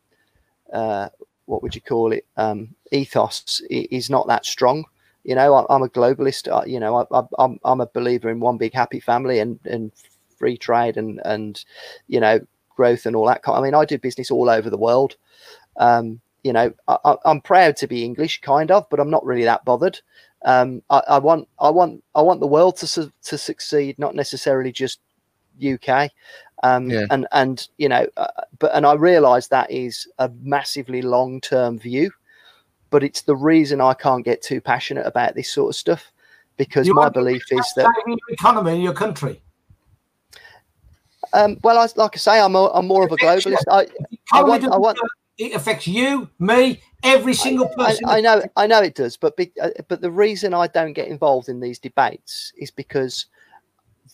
[0.72, 1.08] uh,
[1.46, 4.84] what would you call it um, ethos is not that strong.
[5.24, 6.50] You know, I, I'm a globalist.
[6.50, 9.58] I, you know, I, I, I'm I'm a believer in one big happy family and
[9.64, 9.92] and
[10.38, 11.62] free trade and and
[12.06, 12.40] you know
[12.74, 13.42] growth and all that.
[13.42, 13.58] Kind.
[13.58, 15.16] I mean, I do business all over the world.
[15.76, 19.22] Um, you know, I, I, I'm proud to be English, kind of, but I'm not
[19.26, 20.00] really that bothered.
[20.46, 24.14] Um, I, I want I want I want the world to su- to succeed, not
[24.14, 24.98] necessarily just
[25.62, 26.10] UK.
[26.62, 27.04] Um, Yeah.
[27.10, 31.78] and and you know, uh, but and I realise that is a massively long term
[31.78, 32.10] view,
[32.88, 36.10] but it's the reason I can't get too passionate about this sort of stuff
[36.56, 39.42] because You my want- belief is that your economy in your country.
[41.34, 43.64] um, well, I, like I say, I'm a, I'm more of a globalist.
[43.70, 43.86] I,
[44.32, 45.10] I want I want work.
[45.38, 48.04] It affects you, me, every single I, person.
[48.08, 51.08] I know, I know it does, but be, uh, but the reason I don't get
[51.08, 53.26] involved in these debates is because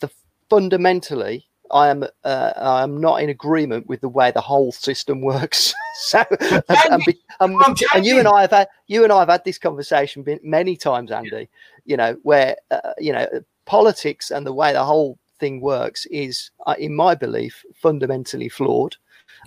[0.01, 0.11] the
[0.51, 5.23] fundamentally I am uh, I am not in agreement with the way the whole system
[5.23, 5.75] works.
[5.95, 8.29] so, and, and, be, and, and you and.
[8.29, 11.49] I have had you and I have had this conversation many times, Andy.
[11.87, 13.27] You know where uh, you know
[13.65, 18.97] politics and the way the whole thing works is, uh, in my belief, fundamentally flawed.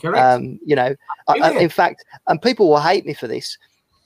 [0.01, 0.23] Correct.
[0.25, 0.95] Um, you know,
[1.27, 3.57] I, I- in fact, and people will hate me for this.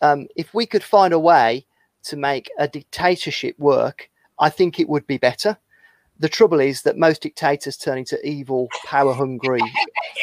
[0.01, 1.65] Um, if we could find a way
[2.03, 5.57] to make a dictatorship work, I think it would be better.
[6.19, 9.61] The trouble is that most dictators turn into evil, power hungry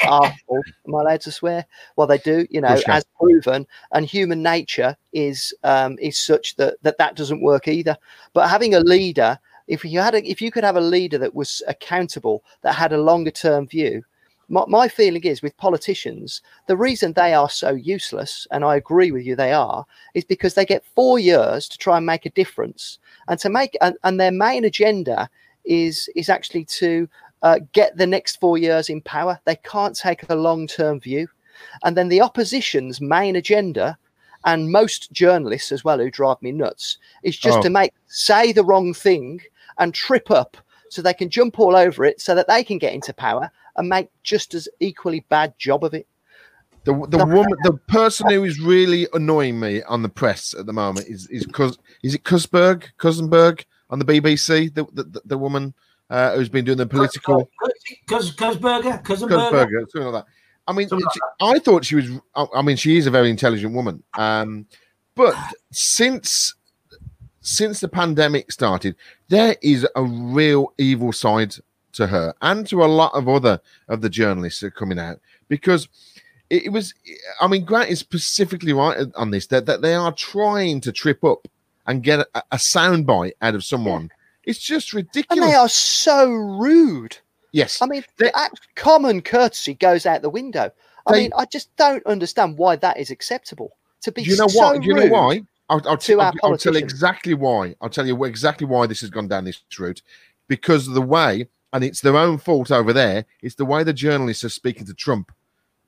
[0.03, 0.33] arseholes.
[0.87, 1.67] Am I allowed to swear?
[1.97, 2.97] Well, they do, you know, course you are.
[2.97, 3.67] as proven.
[3.93, 7.97] And human nature is um, is such that, that that doesn't work either.
[8.33, 11.35] But having a leader, if you had, a, if you could have a leader that
[11.35, 14.05] was accountable, that had a longer term view,
[14.49, 19.11] my, my feeling is with politicians, the reason they are so useless, and I agree
[19.11, 19.85] with you, they are,
[20.15, 23.77] is because they get four years to try and make a difference, and to make
[23.81, 25.29] and, and their main agenda
[25.65, 27.09] is is actually to
[27.43, 29.39] uh, get the next four years in power.
[29.45, 31.29] They can't take a long term view,
[31.85, 33.99] and then the opposition's main agenda.
[34.45, 37.63] And most journalists as well, who drive me nuts, is just Oh.
[37.63, 39.41] to make say the wrong thing
[39.79, 40.57] and trip up
[40.91, 43.89] so they can jump all over it so that they can get into power and
[43.89, 46.07] make just as equally bad job of it.
[46.85, 50.73] The the woman, the person who is really annoying me on the press at the
[50.73, 55.39] moment is is Cus, is it Cusberg, Cousenberg on the BBC, the the, the, the
[55.39, 55.75] woman
[56.11, 57.51] uh, who's been doing the political
[58.07, 60.33] Cuz Cuzberger, Cousin Kurzberger, something like that.
[60.67, 62.11] I mean, like she- I thought she was.
[62.35, 64.03] I I mean, she is a very intelligent woman.
[64.17, 64.67] Um,
[65.15, 65.35] but
[65.73, 66.55] since
[67.41, 68.95] since the pandemic started,
[69.29, 71.55] there is a real evil side
[71.93, 75.21] to her and to a lot of other of the journalists that are coming out
[75.49, 75.89] because
[76.51, 76.95] it, it was.
[77.41, 81.25] I mean, Grant is specifically right on this that, that they are trying to trip
[81.25, 81.47] up
[81.87, 84.11] and get a, a soundbite out of someone.
[84.45, 85.45] It's just And ridiculous.
[85.47, 87.19] they are so rude.
[87.53, 88.31] yes, I mean, They-
[88.77, 90.71] common courtesy goes out the window.
[91.07, 93.73] I They- mean, I just don't understand why that is acceptable.
[94.03, 94.79] To be you know so why?
[94.79, 95.43] Do you know why?
[95.69, 97.75] I'll, I'll, to I'll, I'll tell you exactly why.
[97.83, 100.03] I'll tell you exactly why this has gone down this route.
[100.47, 103.93] Because of the way, and it's their own fault over there, it's the way the
[103.93, 105.33] journalists are speaking to Trump.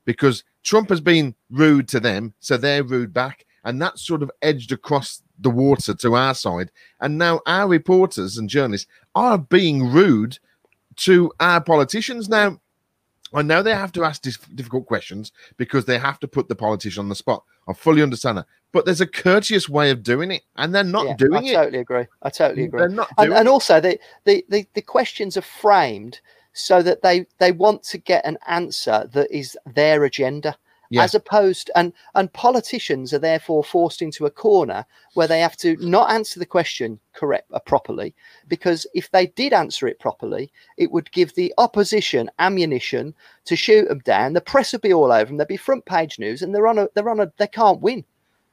[0.05, 3.45] Because Trump has been rude to them, so they're rude back.
[3.63, 6.71] And that's sort of edged across the water to our side.
[6.99, 10.39] And now our reporters and journalists are being rude
[10.97, 12.29] to our politicians.
[12.29, 12.59] Now,
[13.33, 14.21] I know they have to ask
[14.55, 17.43] difficult questions because they have to put the politician on the spot.
[17.67, 18.45] I fully understand that.
[18.73, 21.51] But there's a courteous way of doing it, and they're not Yeah, doing I it.
[21.51, 22.05] I totally agree.
[22.21, 22.79] I totally agree.
[22.79, 26.19] They're not and, and also the, the, the, the questions are framed
[26.53, 30.57] so that they, they want to get an answer that is their agenda
[30.91, 31.03] Yeah.
[31.03, 35.77] as opposed and and politicians are therefore forced into a corner where they have to
[35.79, 38.13] not answer the question correct uh, properly
[38.49, 43.13] because if they did answer it properly it would give the opposition ammunition
[43.45, 44.33] to shoot them down.
[44.33, 46.77] The press would be all over them there'd be front page news and they're on
[46.77, 48.03] a they're on a they can't win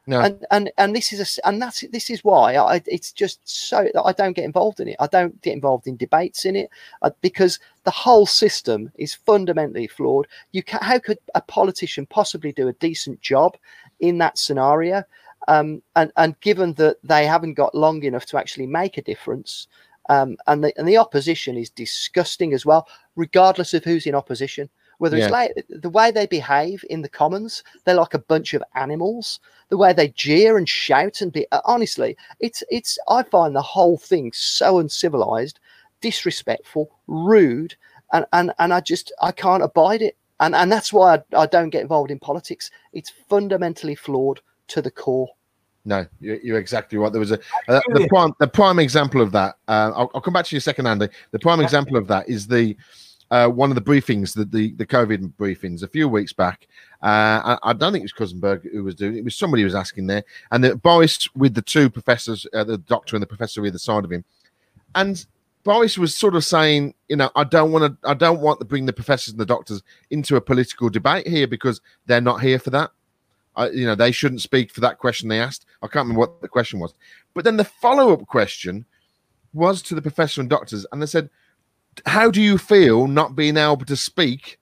[0.08, 0.20] No.
[0.22, 3.90] and and and this is a and that's this is why I it's just so
[3.92, 4.96] that I don't get involved in it.
[5.00, 6.70] I don't get involved in debates in it
[7.02, 10.26] uh, because the whole system is fundamentally flawed.
[10.52, 13.58] You can how could a politician possibly do a decent job
[14.00, 15.04] in that scenario?
[15.46, 19.66] Um, and and given that they haven't got long enough to actually make a difference,
[20.08, 24.70] um, and the and the opposition is disgusting as well, regardless of who's in opposition.
[24.98, 28.62] Whether it's like the way they behave in the Commons, they're like a bunch of
[28.74, 33.54] animals the way they jeer and shout and be uh, honestly it's it's i find
[33.54, 35.60] the whole thing so uncivilized
[36.00, 37.74] disrespectful rude
[38.12, 41.46] and and, and i just i can't abide it and and that's why I, I
[41.46, 45.28] don't get involved in politics it's fundamentally flawed to the core
[45.84, 47.10] No, you're, you're exactly right.
[47.10, 49.54] There was a uh, the prime the prime example of that.
[49.66, 51.08] Uh, I'll, I'll come back to you a second, Andy.
[51.30, 52.76] The prime example of that is the
[53.30, 56.66] uh, one of the briefings that the the COVID briefings a few weeks back.
[57.02, 59.18] Uh, I, I don't think it was Cousinberg who was doing it.
[59.18, 62.64] It was somebody who was asking there, and the, Boris with the two professors, uh,
[62.64, 64.24] the doctor and the professor either side of him,
[64.94, 65.24] and
[65.64, 68.64] Boris was sort of saying, you know, I don't want to, I don't want to
[68.64, 72.58] bring the professors and the doctors into a political debate here because they're not here
[72.58, 72.90] for that.
[73.54, 75.66] I, you know, they shouldn't speak for that question they asked.
[75.82, 76.94] I can't remember what the question was.
[77.34, 78.86] But then the follow up question
[79.52, 81.28] was to the professor and doctors, and they said,
[82.06, 84.58] How do you feel not being able to speak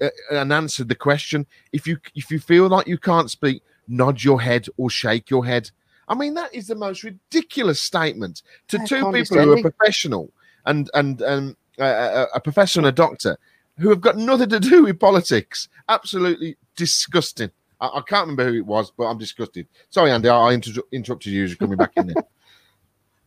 [0.00, 1.46] uh, and answer the question?
[1.72, 5.44] If you if you feel like you can't speak, nod your head or shake your
[5.44, 5.70] head.
[6.08, 10.32] I mean, that is the most ridiculous statement to Yeah, two people who are professional
[10.66, 13.36] and and and uh, a, a professor and a doctor
[13.78, 15.68] who have got nothing to do with politics.
[15.88, 17.50] Absolutely disgusting.
[17.80, 19.66] I, I can't remember who it was, but I'm disgusted.
[19.88, 22.24] Sorry, Andy, I, I inter- interrupted you as you're coming back in there.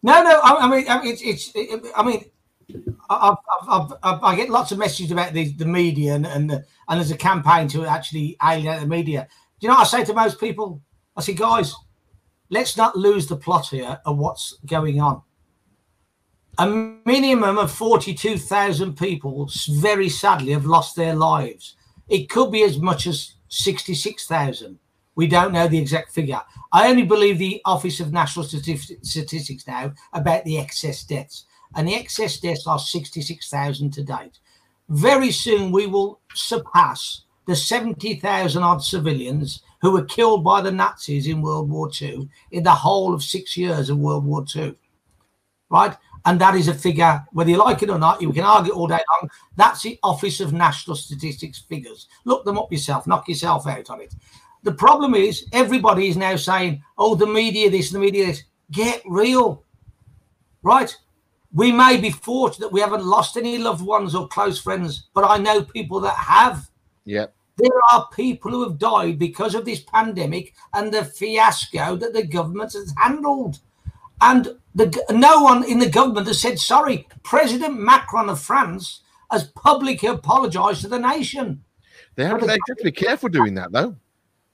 [0.05, 0.37] No, no.
[0.43, 1.51] I, I mean, I mean, it's, it's.
[1.55, 2.25] It, I mean, I,
[3.09, 3.35] I've,
[3.69, 6.99] I've, I've, I get lots of messages about the, the media and and, the, and
[6.99, 9.27] there's a campaign to actually alienate the media.
[9.59, 10.81] Do you know what I say to most people?
[11.15, 11.73] I say, guys,
[12.49, 15.21] let's not lose the plot here of what's going on.
[16.57, 16.67] A
[17.05, 19.49] minimum of forty-two thousand people,
[19.79, 21.75] very sadly, have lost their lives.
[22.09, 24.79] It could be as much as sixty-six thousand.
[25.15, 26.41] We don't know the exact figure.
[26.71, 31.95] I only believe the Office of National Statistics now about the excess deaths, and the
[31.95, 34.39] excess deaths are 66,000 to date.
[34.89, 41.27] Very soon we will surpass the 70,000 odd civilians who were killed by the Nazis
[41.27, 44.75] in World War II in the whole of six years of World War II.
[45.69, 45.95] Right?
[46.25, 48.87] And that is a figure, whether you like it or not, you can argue all
[48.87, 49.29] day long.
[49.57, 52.07] That's the Office of National Statistics figures.
[52.23, 54.15] Look them up yourself, knock yourself out on it.
[54.63, 58.43] The problem is everybody is now saying, oh, the media this, the media this.
[58.71, 59.65] Get real.
[60.61, 60.95] Right?
[61.53, 65.23] We may be fortunate that we haven't lost any loved ones or close friends, but
[65.23, 66.69] I know people that have.
[67.05, 67.27] Yeah.
[67.57, 72.25] There are people who have died because of this pandemic and the fiasco that the
[72.25, 73.59] government has handled.
[74.21, 77.07] And the, no one in the government has said sorry.
[77.23, 81.63] President Macron of France has publicly apologized to the nation.
[82.15, 83.95] They have, they the- have to be careful doing that though,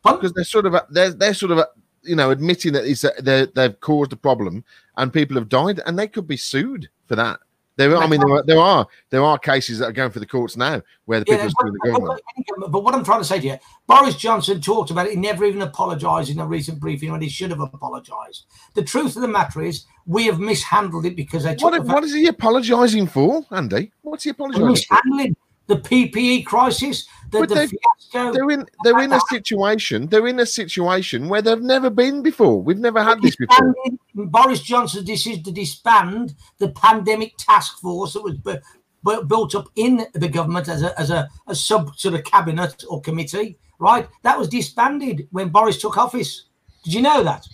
[0.03, 1.65] because they're sort of they're they're sort of
[2.03, 4.63] you know admitting that it's uh, they they've caused a problem
[4.97, 7.39] and people have died and they could be sued for that.
[7.75, 10.19] There, are- I mean, there are, there are there are cases that are going for
[10.19, 12.21] the courts now where the people are but, suing the but- government.
[12.73, 13.57] but- what I'm trying to say to you,
[13.87, 15.11] Boris Johnson talked about it.
[15.11, 18.47] He never even apologised in a recent briefing when he should have apologised.
[18.73, 22.13] The truth of the matter is, we have mishandled it because they What, what is
[22.13, 23.93] he apologising for, Andy?
[24.01, 25.29] What's he apologising for?
[25.69, 28.33] The PPE crisis, the, the they- fiasco.
[28.33, 30.07] They're in they're in a situation.
[30.07, 32.61] They're in a situation where they've never been before.
[32.61, 33.73] We've never had this before.
[34.15, 40.07] Boris Johnson's decision to disband the pandemic task force that was bu- built up in
[40.13, 44.09] the government as a, as a, a sub sort of cabinet or committee, right?
[44.23, 46.45] That was disbanded when Boris took office.
[46.83, 47.45] Did you know that?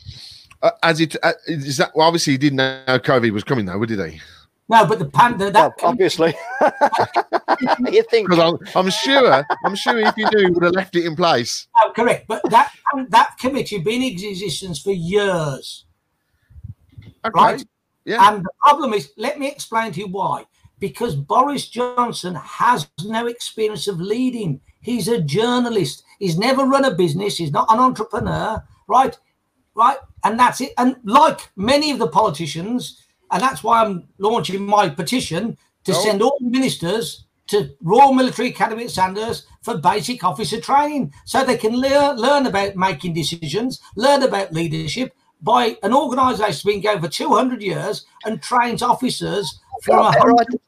[0.61, 3.83] Uh, as it uh, is that well, obviously he didn't know COVID was coming though,
[3.83, 4.21] did he?
[4.67, 6.33] No, but the pan the, that Well, obviously.
[7.91, 10.95] you think Because I'm, I'm sure I'm sure if you knew, he would have left
[10.95, 11.67] it in place.
[11.83, 12.71] no, correct, but that
[13.09, 15.85] that committee been in existence for years.
[17.25, 17.31] Okay.
[17.33, 17.65] Right.
[18.05, 18.33] Yeah.
[18.33, 20.45] And the problem is, let me explain to you why.
[20.79, 24.61] Because Boris Johnson has no experience of leading.
[24.81, 26.03] He's a journalist.
[26.19, 27.37] He's never run a business.
[27.37, 29.17] He's not an entrepreneur, right?
[29.73, 29.97] Right.
[30.23, 30.73] And that's it.
[30.77, 33.01] And like many of the politicians,
[33.35, 36.03] and that's why I'm launching my petition to Oh.
[36.03, 41.57] send all ministers to Royal Military Academy at Sandhurst for basic officer training so they
[41.57, 47.01] can learn, learn about making decisions, learn about leadership by an organisation that's been going
[47.01, 50.59] for 200 years and trains officers from a better 100 idea.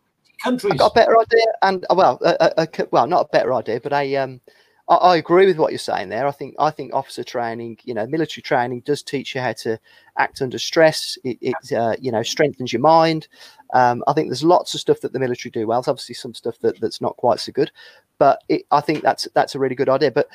[0.44, 0.74] countries.
[0.74, 3.30] I've got a better idea, and uh, well, a, a, a c- well, not a
[3.30, 4.42] better idea, but I um,
[4.90, 6.28] I, I agree with what you're saying there.
[6.28, 9.80] I think I think officer training, you know, military training does teach you how to
[10.18, 11.18] act under stress.
[11.24, 13.28] It, it uh, you know strengthens your mind.
[13.74, 15.82] Um, I think there's lots of stuff that the military do well.
[15.82, 17.72] There's obviously some stuff that, that's not quite so good,
[18.18, 20.12] but it, I think that's that's a really good idea.
[20.12, 20.28] But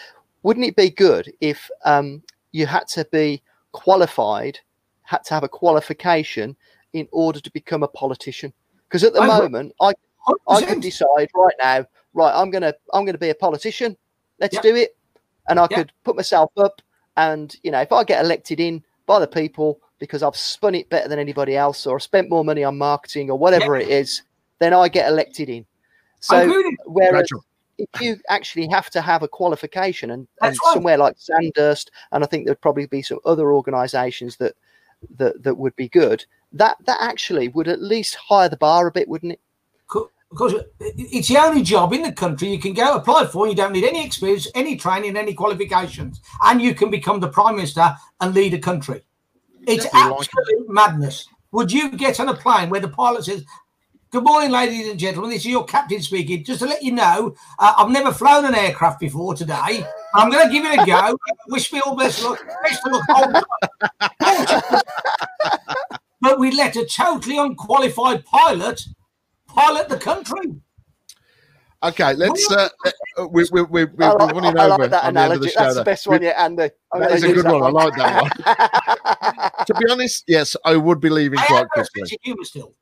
[0.43, 4.59] wouldn't it be good if um, you had to be qualified,
[5.03, 6.57] had to have a qualification
[6.93, 8.53] in order to become a politician?
[8.89, 9.93] Because at the I moment, I
[10.49, 10.83] I could 100%.
[10.83, 13.97] decide right now, right, I'm gonna I'm gonna be a politician.
[14.43, 14.61] Let's Yeah.
[14.61, 14.95] do it.
[15.49, 15.79] And I Yeah.
[15.79, 16.83] could put myself up
[17.17, 20.91] and you know, if I get elected in by the people because I've spun it
[20.91, 24.23] better than anybody else or spent more money on marketing or whatever it is,
[24.59, 25.65] then I get elected in.
[26.21, 26.49] So
[26.87, 27.45] whereas Rachel.
[27.79, 30.73] if you actually have to have a qualification and, and right.
[30.73, 34.55] somewhere like Sandhurst, and I think there'd probably be some other organisations that
[35.17, 36.25] that that would be good.
[36.53, 39.41] That that actually would at least higher the bar a bit, wouldn't it?
[40.33, 43.47] Because it's the only job in the country you can go apply for.
[43.47, 47.57] You don't need any experience, any training, any qualifications, and you can become the prime
[47.57, 49.03] minister and lead a country.
[49.67, 51.29] It's absolute madness.
[51.53, 53.45] Would you get on a plane where the pilot says,
[54.11, 55.31] "Good morning, ladies and gentlemen.
[55.31, 56.45] This is your captain speaking.
[56.45, 59.87] Just to let you know, uh, I've never flown an aircraft before today.
[60.15, 61.17] I'm going to give it a go.
[61.49, 62.43] Wish me all best luck.
[62.65, 64.83] Best of luck.
[66.23, 68.81] But we let a totally unqualified pilot
[69.55, 70.55] pilot the country.
[71.85, 72.49] Okay, let's.
[72.51, 72.69] Uh,
[73.19, 75.33] uh, we, we, we, we're I like, running I like over that on the end
[75.33, 75.51] of the analogy.
[75.51, 75.61] show.
[75.65, 76.71] That's the best one yet, Andy.
[76.93, 77.63] I'm That a good that one.
[77.65, 79.67] I like that one.
[79.67, 82.19] To be honest, yes, I would be leaving I quite quickly.
[82.23, 82.73] humour still.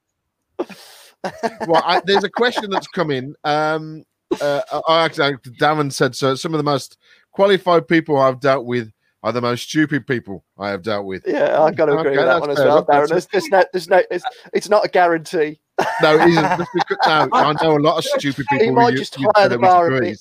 [1.67, 3.35] well, I, there's a question that's come in.
[3.45, 4.05] Um,
[4.41, 6.35] uh, I actually, Darren said so.
[6.35, 6.99] Some of the most
[7.33, 11.25] qualified people I've dealt with are the most stupid people I have dealt with.
[11.27, 12.85] Yeah, I've got to agree Okay, with that one as well.
[12.85, 13.09] Darren.
[13.09, 15.61] That's- There's, there's no, there's no, it's, it's not a guarantee.
[16.03, 16.69] No, it isn't.
[16.75, 18.67] Because, no, I know a lot of stupid people.
[18.67, 20.19] He might with- just with higher the bar a bit.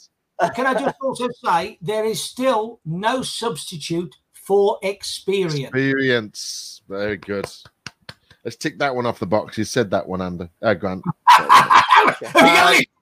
[0.55, 4.15] Can I just also say there is still no substitute
[4.49, 5.59] for experience.
[5.59, 6.81] Experience.
[6.87, 7.45] Very good.
[8.43, 9.57] Let's tick that one off the box.
[9.57, 10.49] You said that one, Andy.
[10.61, 11.03] Uh, Grant.
[11.27, 12.95] I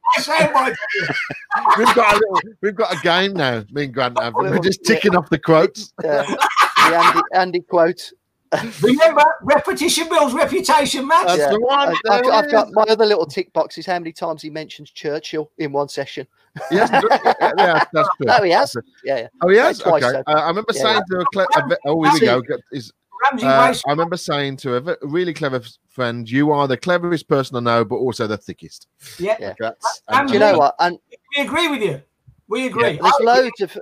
[1.77, 3.63] we've got a little, we've got a game now.
[3.71, 4.33] Me and Grant have.
[4.35, 5.93] We're just ticking off the quotes.
[6.03, 6.23] Yeah.
[6.23, 8.11] the Andy, Andy quote.
[8.81, 11.25] Remember, repetition builds reputation, man.
[11.25, 11.49] That's Yeah.
[11.51, 11.89] the one.
[11.89, 14.49] I- There I've, I've got my other little tick box is how many times he
[14.49, 16.27] mentions Churchill in one session.
[16.71, 16.89] Yes,
[17.57, 18.25] yeah, that's true.
[18.29, 18.75] Oh, he has.
[19.03, 19.27] Yeah, yeah.
[19.41, 19.79] Oh, yes.
[19.79, 20.13] Twice, Okay.
[20.25, 20.81] so- Uh, I remember Yeah.
[20.81, 22.57] saying to a, cle- a oh, here we go.
[22.71, 22.91] Is
[23.43, 27.60] uh, I remember saying to a really clever friend, "You are the cleverest person I
[27.62, 28.87] know, but also the thickest."
[29.19, 29.54] Yeah, Yeah.
[29.60, 30.75] That's And Do you know what?
[30.79, 30.98] And
[31.35, 32.02] we agree with you.
[32.48, 33.00] We agree.
[33.02, 33.77] there's I- loads of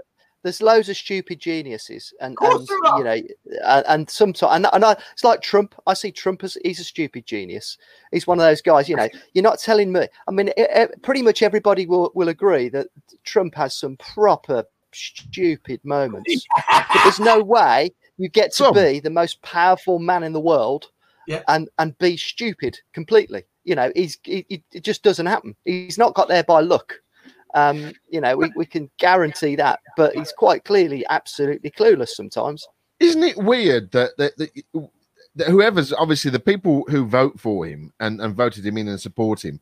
[0.46, 2.68] there's loads of stupid geniuses, and, and
[2.98, 3.18] you know,
[3.66, 5.74] and, and sometimes, and, and I, it's like Trump.
[5.88, 7.80] I see Trump as he's a stupid genius.
[8.12, 8.88] He's one of those guys.
[8.88, 10.08] You know, you're not telling me.
[10.28, 12.88] I mean, e- e- pretty much everybody will will agree that
[13.24, 16.46] Trump has some proper stupid moments.
[16.56, 18.74] but there's no way you get to Some.
[18.76, 20.86] be the most powerful man in the world
[21.28, 21.42] Yeah.
[21.48, 23.44] and and be stupid completely.
[23.64, 25.56] You know, he's he, he- it just doesn't happen.
[25.66, 26.94] He's not got there by luck.
[27.56, 32.68] Um, you know, we, we can guarantee that, but he's quite clearly absolutely clueless sometimes.
[33.00, 34.52] Isn't it weird that, that, that
[35.36, 39.00] that whoever's obviously the people who vote for him and, and voted him in and
[39.00, 39.60] support him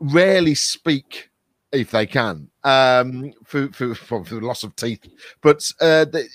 [0.00, 1.30] rarely speak
[1.70, 5.06] if they can um for for, for, for loss of teeth.
[5.40, 6.28] But uh the,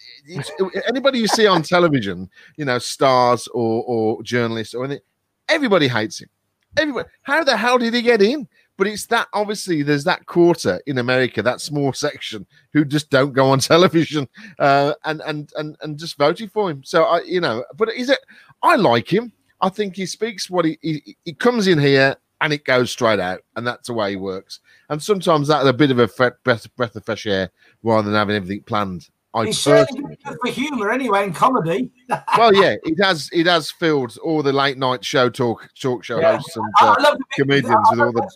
[0.88, 5.03] anybody you see on television you know stars or or journalists or anything
[5.47, 6.30] everybody hates him.
[6.78, 8.47] Everybody how the hell did he get in
[8.78, 13.34] but it's that obviously there's that quarter in america that small section who just don't
[13.34, 14.28] go on television
[14.59, 16.84] uh and and and, and just voted for him.
[16.84, 18.19] So i you know but is it
[18.63, 19.32] i like him.
[19.59, 23.19] I think he speaks what he he, he comes in here and it goes straight
[23.19, 24.59] out and that's the way he works.
[24.89, 26.07] And sometimes that's a bit of a
[26.43, 27.49] breath, breath of fresh air
[27.82, 29.09] rather than having everything planned.
[29.34, 31.91] I He's certainly good for humour anyway in comedy.
[32.38, 36.19] well yeah it has it has filled all the late night show talk talk show
[36.19, 36.38] Yeah.
[36.38, 38.30] hosts and uh, I love the, bit- comedians with all the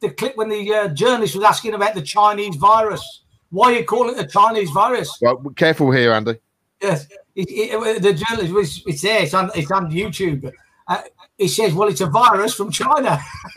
[0.00, 3.22] the clip when the uh, journalist was asking about the Chinese virus.
[3.50, 5.16] Why are you call it the Chinese virus?
[5.20, 6.38] well careful here andy
[6.80, 8.82] Yes, it, it, the journalist was.
[8.86, 9.22] It's there.
[9.22, 9.50] It's on.
[9.56, 10.52] It's on YouTube.
[10.86, 11.02] Uh,
[11.36, 13.18] he says, "Well, it's a virus from China."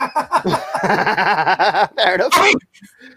[1.96, 2.32] Fair enough.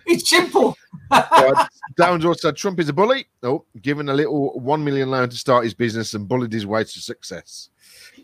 [0.05, 0.77] it's simple.
[1.09, 1.67] Right.
[1.99, 3.25] Darren George said Trump is a bully.
[3.41, 6.83] Oh, given a little one million loan to start his business and bullied his way
[6.83, 7.69] to success.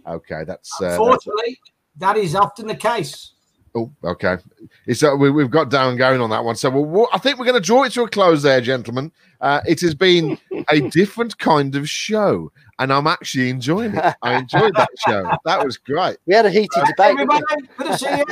[0.06, 1.60] Okay, that's uh, that's- Unfortunately,
[1.98, 3.34] that is often the case.
[3.76, 4.38] Oh okay.
[4.86, 6.56] It's uh, we, we've got Darren going on that one.
[6.56, 9.12] So we'll, we'll- I think we're going to draw it to a close there, gentlemen.
[9.40, 10.38] Uh, it has been
[10.70, 14.16] a different kind of show, and I'm actually enjoying it.
[14.22, 15.30] I enjoyed that show.
[15.46, 16.18] That was great.
[16.26, 17.12] We had a heated debate.
[17.12, 17.44] Everybody,
[17.78, 18.26] good to see you.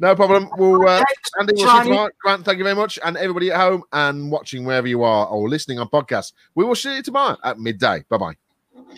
[0.00, 0.50] No problem.
[0.58, 1.04] We'll uh,
[1.38, 2.10] Andy, we'll see you tomorrow.
[2.20, 2.98] Grant, thank you very much.
[3.04, 6.32] And everybody at home and watching wherever you are or listening on podcast.
[6.56, 8.04] We will see you tomorrow at midday.
[8.08, 8.34] Bye bye.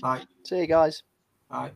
[0.00, 0.22] Bye.
[0.44, 1.02] See you guys.
[1.50, 1.72] Bye.